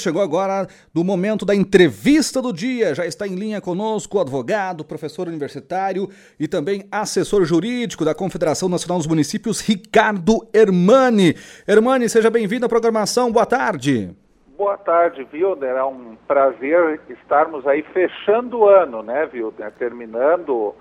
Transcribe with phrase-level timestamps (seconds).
[0.00, 2.94] Chegou agora do momento da entrevista do dia.
[2.94, 8.68] Já está em linha conosco o advogado, professor universitário e também assessor jurídico da Confederação
[8.68, 11.34] Nacional dos Municípios, Ricardo Hermani.
[11.66, 13.32] Hermani, seja bem-vindo à programação.
[13.32, 14.14] Boa tarde.
[14.56, 15.70] Boa tarde, Wilder.
[15.70, 19.72] É um prazer estarmos aí fechando o ano, né, Wilder?
[19.80, 20.76] Terminando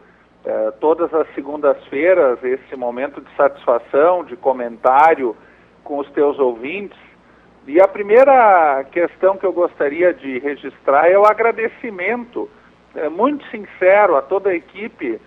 [0.46, 5.36] eh, todas as segundas-feiras esse momento de satisfação, de comentário
[5.84, 7.07] com os teus ouvintes
[7.68, 12.50] e a primeira questão que eu gostaria de registrar é o agradecimento
[12.96, 15.20] é, muito sincero a toda a equipe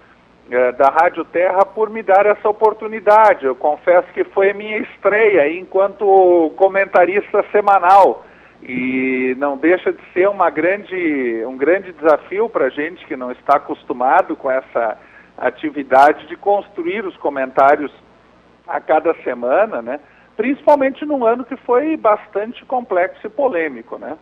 [0.50, 3.44] é, da Rádio Terra por me dar essa oportunidade.
[3.44, 8.24] Eu confesso que foi minha estreia enquanto comentarista semanal
[8.62, 13.30] e não deixa de ser uma grande, um grande desafio para a gente que não
[13.30, 14.98] está acostumado com essa
[15.36, 17.92] atividade de construir os comentários
[18.66, 20.00] a cada semana, né?
[20.40, 24.16] Principalmente num ano que foi bastante complexo e polêmico, né?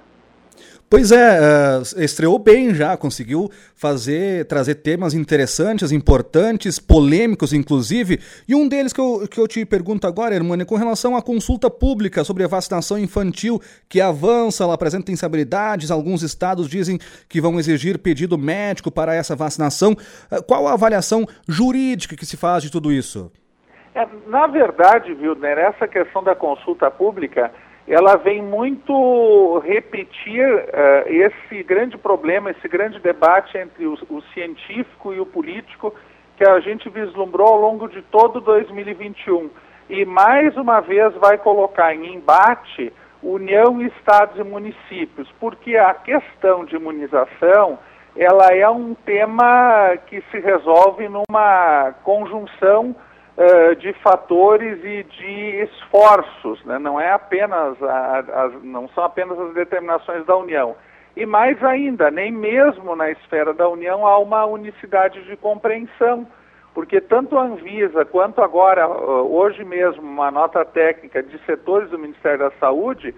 [0.90, 8.54] Pois é, uh, estreou bem já, conseguiu fazer, trazer temas interessantes, importantes, polêmicos inclusive, e
[8.56, 12.24] um deles que eu, que eu te pergunto agora, Hermânia, com relação à consulta pública
[12.24, 17.96] sobre a vacinação infantil, que avança, ela apresenta instabilidades, alguns estados dizem que vão exigir
[17.96, 19.92] pedido médico para essa vacinação.
[20.32, 23.30] Uh, qual a avaliação jurídica que se faz de tudo isso?
[23.98, 27.50] É, na verdade, Wildner, essa questão da consulta pública,
[27.88, 35.12] ela vem muito repetir uh, esse grande problema, esse grande debate entre o, o, científico
[35.12, 35.92] e o político
[36.36, 39.50] que a gente vislumbrou ao longo de todo 2021.
[39.90, 46.64] E mais uma vez vai colocar em embate União, Estados e municípios, porque a questão
[46.64, 47.80] de imunização
[48.16, 52.94] ela é um tema que se resolve numa conjunção
[53.38, 56.78] uh, de fatores e de esforços, né?
[56.78, 60.74] não é apenas a, não são apenas as determinações da União.
[61.16, 66.26] E mais ainda, nem mesmo na esfera da União há uma unicidade de compreensão,
[66.74, 72.38] porque tanto a Anvisa quanto agora, hoje mesmo, uma nota técnica de setores do Ministério
[72.38, 73.14] da Saúde uh,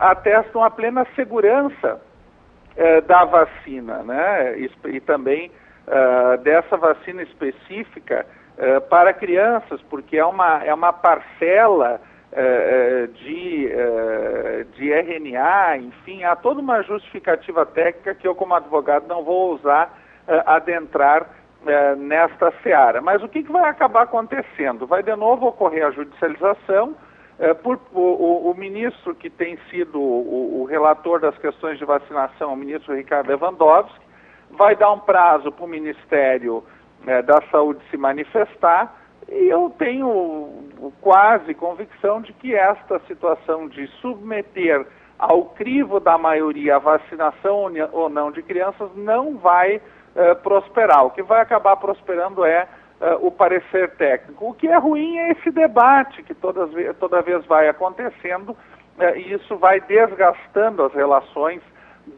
[0.00, 2.00] atestam a plena segurança
[2.76, 4.58] uh, da vacina, né?
[4.58, 5.50] E, e também
[6.42, 8.26] dessa vacina específica
[8.60, 12.00] eh, para crianças, porque é uma, é uma parcela
[12.32, 19.06] uh, de, uh, de RNA, enfim, há toda uma justificativa técnica que eu, como advogado,
[19.06, 19.96] não vou usar
[20.44, 21.26] adentrar
[21.96, 23.00] nesta seara.
[23.00, 24.86] Mas o que, que, vai acabar acontecendo?
[24.86, 26.94] Vai de novo ocorrer a judicialização.
[27.62, 32.56] por, o, o, ministro que tem sido o, o relator das questões de vacinação, o
[32.56, 34.04] ministro Ricardo Lewandowski,
[34.50, 36.62] vai dar um prazo para o Ministério
[37.04, 38.94] né, da saúde se manifestar,
[39.28, 40.64] e eu tenho
[41.00, 44.86] quase convicção de que esta situação de submeter
[45.18, 49.82] ao crivo da maioria a vacinação ou não de crianças não vai
[50.14, 51.04] eh, prosperar.
[51.04, 52.66] O que vai acabar prosperando é
[53.00, 54.48] eh, o parecer técnico.
[54.48, 58.56] O que é ruim é esse debate que todas, toda vez vai acontecendo
[58.98, 61.60] eh, e isso vai desgastando as relações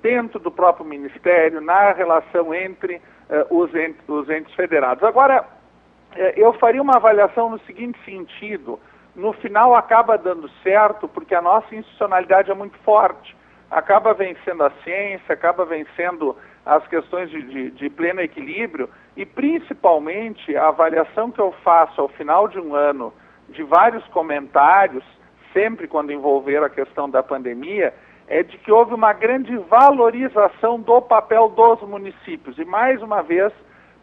[0.02, 3.02] dentro do próprio Ministério, na relação entre
[3.50, 5.02] os, entes, os entes federados.
[5.04, 5.44] Agora,
[6.16, 8.78] eh, eu faria uma avaliação no seguinte sentido:
[9.14, 13.36] no final acaba dando certo porque a nossa institucionalidade é muito forte,
[13.70, 20.56] acaba vencendo a ciência, acaba vencendo as questões de, de, de pleno equilíbrio e, principalmente,
[20.56, 23.12] a avaliação que eu faço ao final de um ano
[23.48, 25.04] de vários comentários,
[25.52, 27.92] sempre quando envolver a questão da pandemia,
[28.30, 32.56] é de que houve uma grande valorização do papel dos municípios.
[32.58, 33.52] E, mais uma vez,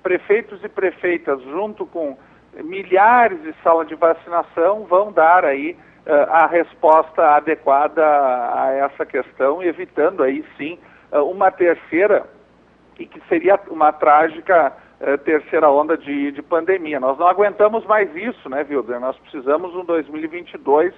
[0.03, 2.17] prefeitos e prefeitas, junto com
[2.61, 9.63] milhares de salas de vacinação, vão dar aí uh, a resposta adequada a essa questão,
[9.63, 10.77] evitando aí sim
[11.09, 12.25] uh, uma terceira,
[12.99, 16.99] e que seria uma trágica uh, terceira onda de, de pandemia.
[16.99, 18.99] Nós não aguentamos mais isso, né, Wilder?
[18.99, 20.93] Nós precisamos um 2022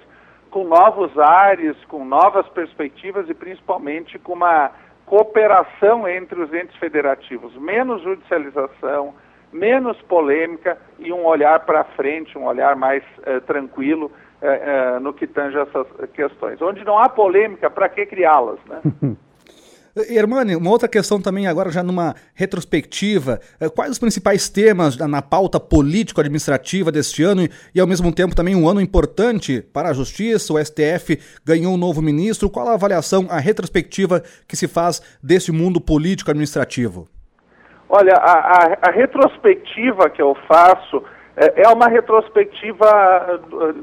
[0.50, 4.70] com novos ares, com novas perspectivas e principalmente com uma
[5.06, 9.14] cooperação entre os entes federativos, menos judicialização,
[9.52, 15.12] menos polêmica e um olhar para frente, um olhar mais eh, tranquilo eh, eh, no
[15.12, 16.62] que tange essas questões.
[16.62, 18.60] Onde não há polêmica, para que criá-las?
[18.66, 18.80] Né?
[19.96, 25.20] Hermane, uma outra questão também, agora já numa retrospectiva, eh, quais os principais temas na
[25.20, 27.42] pauta político-administrativa deste ano
[27.74, 30.52] e, ao mesmo tempo, também um ano importante para a Justiça?
[30.52, 32.48] O STF ganhou um novo ministro.
[32.48, 37.08] Qual a avaliação, a retrospectiva que se faz desse mundo político-administrativo?
[37.88, 41.02] Olha, a, a, a, retrospectiva que eu faço
[41.36, 43.40] é, é uma retrospectiva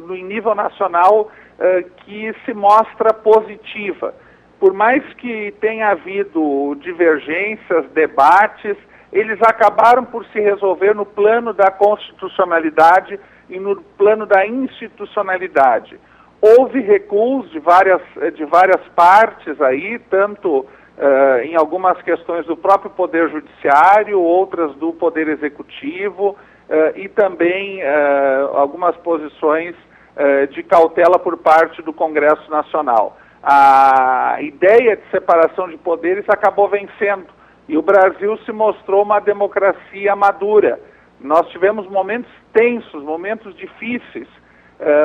[0.08, 1.30] no nível nacional
[1.60, 4.14] é, que se mostra positiva
[4.60, 8.76] por mais que tenha havido divergências, debates,
[9.12, 13.20] eles acabaram por se resolver no plano da constitucionalidade
[13.50, 16.00] e no plano da institucionalidade.
[16.42, 18.02] Houve recuos de várias,
[18.36, 24.94] de várias partes aí, tanto uh, em algumas questões do próprio Poder Judiciário, outras do
[24.94, 29.76] Poder Executivo, uh, e também uh, algumas posições
[30.50, 33.16] de cautela por parte do Congresso Nacional.
[33.44, 37.28] A ideia de separação de poderes acabou vencendo
[37.68, 40.80] e o Brasil se mostrou uma democracia madura.
[41.20, 44.28] Nós tivemos momentos tensos, momentos difíceis,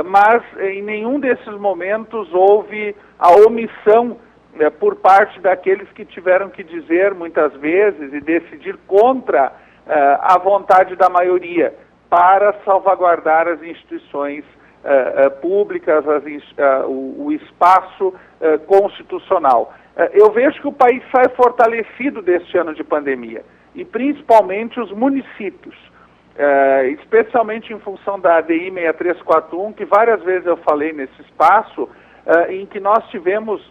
[0.05, 4.19] mas em nenhum desses momentos houve a omissão
[4.59, 9.53] é, por parte daqueles que tiveram que dizer muitas vezes e decidir contra
[9.87, 11.75] é, a vontade da maioria
[12.11, 14.45] para salvaguardar as instituições
[14.85, 16.25] é, públicas, as,
[16.87, 18.15] o, o, espaço
[18.67, 19.73] constitucional.
[20.13, 25.77] eu vejo que o país sai fortalecido deste ano de pandemia e principalmente os municípios.
[26.99, 31.89] especialmente em função da ADI 6341, que várias vezes eu falei nesse espaço,
[32.49, 33.63] em que nós tivemos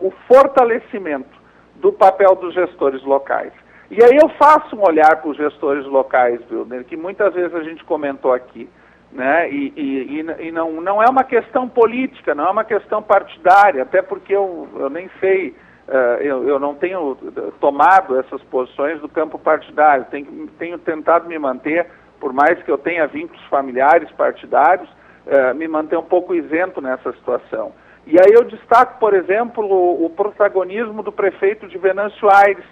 [0.00, 1.36] o fortalecimento
[1.76, 3.52] do papel dos gestores locais.
[3.90, 7.62] E aí eu faço um olhar para os gestores locais, Wilder, que muitas vezes a
[7.62, 8.68] gente comentou aqui.
[9.12, 9.50] Né?
[9.50, 14.02] E, e, e, não, não é uma questão política, não é uma questão partidária, até
[14.02, 15.56] porque eu, eu nem sei,
[15.88, 17.16] uh, eu, eu não tenho
[17.58, 21.86] tomado essas posições do campo partidário, tenho, tenho tentado me manter,
[22.20, 24.88] por mais que eu tenha vínculos familiares partidários,
[25.26, 27.72] uh, me manter um pouco isento nessa situação.
[28.06, 32.64] E aí eu destaco, por exemplo, o, o protagonismo do prefeito de Venâncio Aires.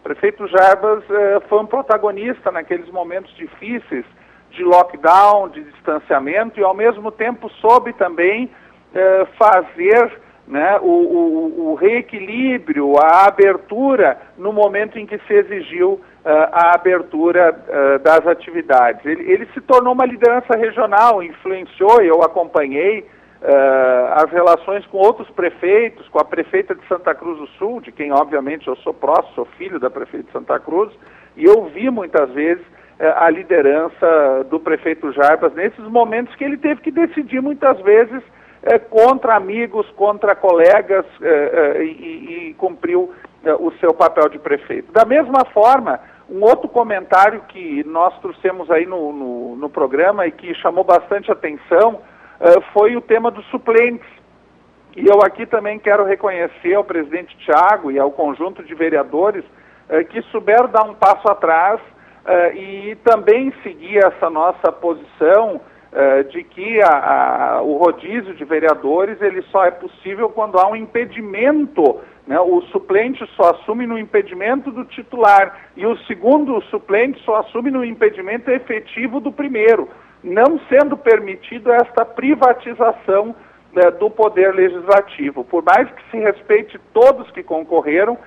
[0.00, 4.04] O prefeito Jarbas eh, foi um protagonista naqueles momentos difíceis
[4.52, 8.50] de lockdown, de distanciamento, e ao mesmo tempo soube também
[8.94, 15.92] eh, fazer né, o, o, o, reequilíbrio, a abertura no momento em que se exigiu
[15.92, 16.00] uh,
[16.52, 19.04] a abertura uh, das atividades.
[19.06, 25.30] Ele, ele, se tornou uma liderança regional, influenciou, eu acompanhei uh, as relações com outros
[25.30, 29.34] prefeitos, com a prefeita de Santa Cruz do Sul, de quem obviamente eu sou próximo,
[29.34, 30.92] sou filho da prefeita de Santa Cruz,
[31.36, 32.64] e eu vi muitas vezes
[33.16, 38.78] a liderança do prefeito Jarbas nesses momentos que ele teve que decidir muitas vezes uh,
[38.88, 41.04] contra amigos, contra colegas
[41.80, 43.12] e, e, cumpriu
[43.58, 44.92] o seu papel de prefeito.
[44.92, 45.98] Da mesma forma,
[46.30, 51.30] um outro comentário que nós trouxemos aí no, no, no programa e que chamou bastante
[51.30, 52.00] atenção
[52.40, 54.08] eh, foi o tema dos suplentes.
[54.96, 59.44] E eu aqui também quero reconhecer ao presidente Tiago e ao conjunto de vereadores
[60.10, 61.80] que souberam dar um passo atrás
[62.24, 65.60] uh, e também seguir essa nossa posição
[66.30, 66.88] de que a,
[67.56, 72.00] a, o rodízio de vereadores ele só é possível quando há um impedimento.
[72.26, 72.40] Né?
[72.40, 77.84] O suplente só assume no impedimento do titular e o segundo suplente só assume no
[77.84, 79.86] impedimento efetivo do primeiro
[80.22, 83.34] não sendo permitido esta privatização
[83.72, 85.44] né, do poder legislativo.
[85.44, 88.18] Por mais que se respeite todos que concorreram, uh,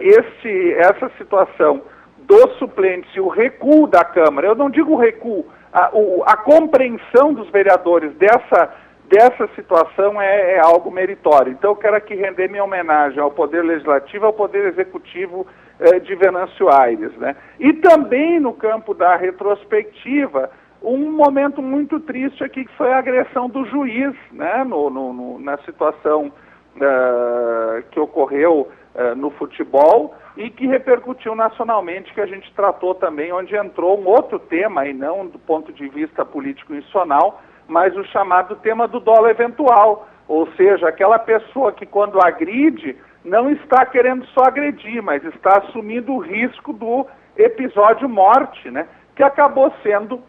[0.00, 1.82] esse, essa situação
[2.30, 7.34] dos suplentes e o recuo da Câmara, eu não digo recuo, a, o, a compreensão
[7.34, 8.72] dos vereadores dessa,
[9.08, 11.50] dessa situação é, é, algo meritório.
[11.52, 15.44] Então eu quero aqui render minha homenagem ao Poder Legislativo, ao Poder Executivo
[15.80, 17.12] eh, de Venâncio Aires.
[17.16, 17.34] Né?
[17.58, 23.48] E também no campo da retrospectiva, um momento muito triste aqui que foi a agressão
[23.48, 26.32] do juiz, né, no, no, no na situação
[26.76, 33.32] uh, que ocorreu uh, no futebol e que repercutiu nacionalmente, que a gente tratou também,
[33.32, 38.56] onde entrou um outro tema, e não do ponto de vista político-institucional, mas o chamado
[38.56, 44.44] tema do dolo eventual, ou seja, aquela pessoa que quando agride não está querendo só
[44.44, 47.06] agredir, mas está assumindo o risco do
[47.36, 50.22] episódio morte, né, que acabou sendo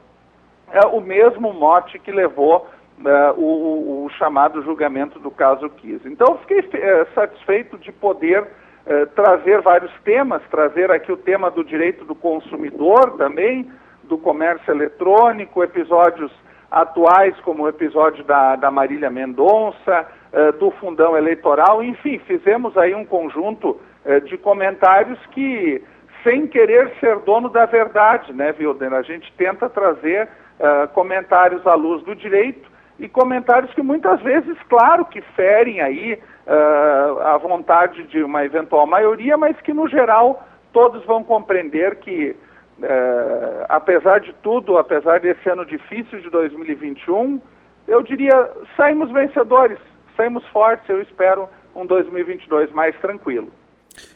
[0.71, 2.67] é o mesmo mote que levou
[3.05, 6.07] é, o, o, chamado julgamento do caso Kiss.
[6.07, 8.47] Então, fiquei é, satisfeito de poder
[8.85, 13.71] é, trazer vários temas, trazer aqui o tema do direito do consumidor também,
[14.03, 16.31] do comércio eletrônico, episódios
[16.69, 22.95] atuais, como o episódio da, da Marília Mendonça, é, do fundão eleitoral, enfim, fizemos aí
[22.95, 25.83] um conjunto é, de comentários que,
[26.23, 28.93] sem querer ser dono da verdade, né, Wilden?
[28.93, 30.27] A gente tenta trazer
[30.93, 32.70] comentários à luz do direito
[33.01, 36.13] e comentários que muitas vezes, claro, que ferem aí
[36.45, 42.35] uh, a vontade de uma eventual maioria, mas que no geral todos vão compreender que,
[42.77, 47.41] uh, apesar de tudo, apesar desse ano difícil de 2021,
[47.87, 49.79] eu diria, saímos vencedores,
[50.15, 53.51] saímos fortes, eu espero, um 2022 mais tranquilo.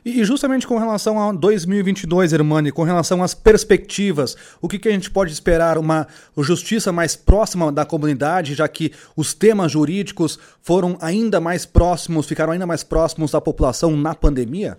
[0.05, 4.91] E justamente com relação a 2022, Hermani, com relação às perspectivas, o que, que a
[4.91, 5.77] gente pode esperar?
[5.77, 12.27] Uma justiça mais próxima da comunidade, já que os temas jurídicos foram ainda mais próximos,
[12.27, 14.77] ficaram ainda mais próximos da população na pandemia?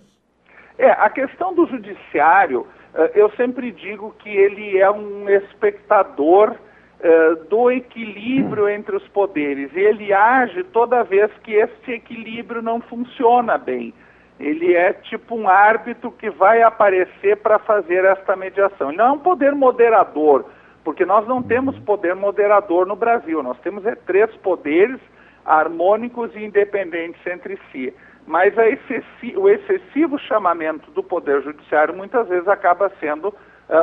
[0.77, 6.55] É, a questão do judiciário, eh, eu sempre digo que ele é um espectador
[6.99, 9.71] eh, do equilíbrio entre os poderes.
[9.75, 13.93] E ele age toda vez que esse equilíbrio não funciona bem.
[14.39, 18.89] Ele é tipo um árbitro que vai aparecer para fazer esta mediação.
[18.89, 20.45] Ele não é um poder moderador,
[20.83, 23.41] porque nós não temos poder moderador no Brasil.
[23.41, 24.99] Nós temos é, três poderes
[25.45, 27.93] harmônicos e independentes entre si.
[28.27, 33.33] Mas excessi o excessivo chamamento do Poder Judiciário muitas vezes acaba sendo uh,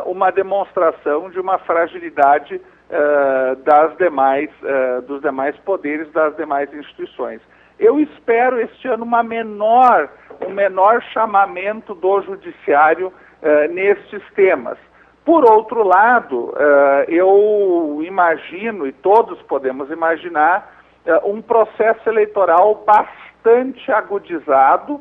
[0.05, 7.41] uma demonstração de uma fragilidade uh, das demais, uh, dos demais poderes, das demais instituições.
[7.79, 10.09] Eu espero este ano uma menor,
[10.47, 14.79] um menor chamamento do judiciário uh, nestes temas.
[15.25, 20.73] Por outro lado, uh, eu imagino, e todos podemos imaginar,
[21.07, 25.01] uh, um processo eleitoral bastante agudizado,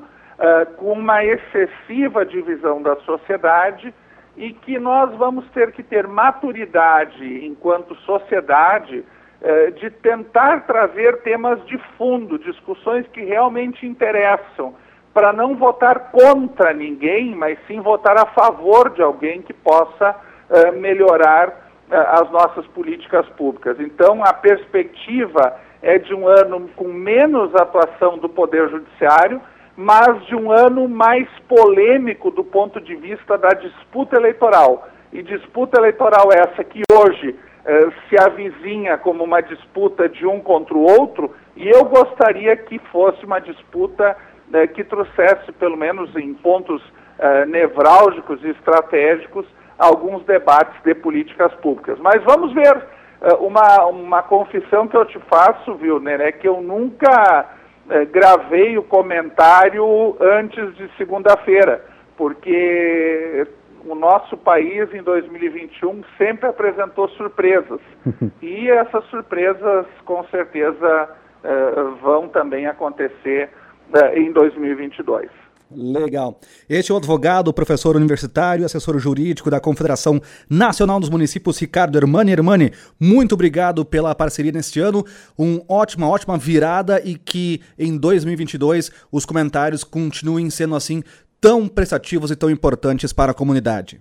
[0.78, 3.94] com uma excessiva divisão da sociedade
[4.36, 9.06] e que nós vamos ter que ter maturidade enquanto sociedade
[9.76, 14.74] de tentar trazer temas de fundo, discussões que realmente interessam,
[15.14, 20.16] para não votar contra ninguém, mas sim votar a favor de alguém que possa
[20.50, 23.80] uh, melhorar uh, as nossas políticas públicas.
[23.80, 29.40] Então, a perspectiva é de um ano com menos atuação do Poder Judiciário,
[29.78, 34.88] mas de um ano mais polêmico do ponto de vista da disputa eleitoral.
[35.12, 37.38] E disputa eleitoral essa que hoje eh,
[38.10, 43.26] se avizinha como uma disputa de um contra o outro, e eu gostaria que fosse
[43.26, 44.18] uma disputa
[44.54, 46.84] eh, que trouxesse, pelo menos em pontos
[47.20, 49.46] eh, nevrálgicos e estratégicos,
[49.80, 51.98] alguns debates de políticas públicas.
[52.00, 52.86] Mas vamos ver,
[53.40, 57.50] uma, uma confissão que eu te faço, viu, é que eu nunca
[58.12, 61.84] gravei o comentário antes de segunda-feira,
[62.18, 63.48] porque
[63.86, 67.80] o nosso país em 2021 sempre apresentou surpresas.
[68.42, 71.10] e essas surpresas, com certeza,
[71.44, 73.50] eh, vão também acontecer
[73.94, 75.30] eh, em 2022.
[75.76, 76.40] Legal.
[76.70, 82.32] Este é o advogado, professor universitário, assessor jurídico da Confederação Nacional dos Municípios, Ricardo Hermani.
[82.32, 85.04] Hermani, muito obrigado pela parceria neste ano.
[85.38, 91.04] Uma ótima, ótima virada e que em 2022 os comentários continuem sendo assim
[91.44, 94.00] tão prestativos e tão importantes para a comunidade.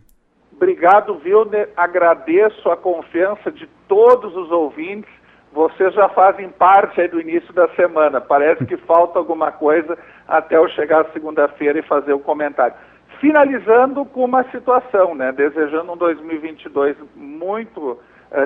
[0.52, 1.70] Obrigado, Wilner.
[1.76, 5.10] Agradeço a confiança de todos os ouvintes.
[5.52, 8.20] Vocês já fazem parte do início da semana.
[8.20, 12.76] Parece que falta alguma coisa até eu chegar segunda-feira e fazer o comentário.
[13.20, 15.32] Finalizando com uma situação, né?
[15.32, 17.98] Desejando um 2022 muito uh,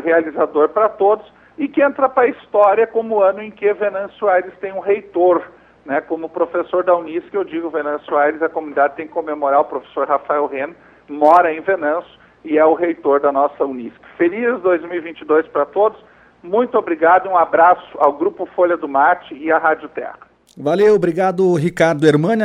[0.03, 4.26] realizador para todos e que entra para a história como o ano em que Venâncio
[4.26, 5.43] Aires tem um reitor
[5.87, 9.64] né, como professor da Unisc, eu digo Venâncio Aires, a comunidade tem que comemorar o
[9.64, 10.75] professor Rafael Ren,
[11.09, 12.11] mora em Venâncio
[12.45, 13.97] e é o reitor da nossa Unisc.
[14.19, 15.99] Feliz 2022 para todos,
[16.43, 20.19] muito obrigado, um abraço ao Grupo Folha do Mate e à Rádio Terra.
[20.59, 22.45] Valeu, obrigado Ricardo Hermânia.